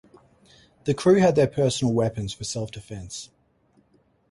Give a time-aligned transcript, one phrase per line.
[0.85, 3.29] The crew had their personal weapons for self-defense.